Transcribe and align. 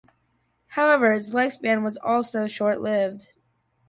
However, 0.69 1.11
its 1.13 1.29
lifespan 1.29 1.83
was 1.83 1.95
also 1.97 2.47
short-lived. 2.47 3.33